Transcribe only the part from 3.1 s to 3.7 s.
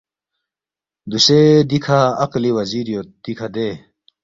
دیکھہ دے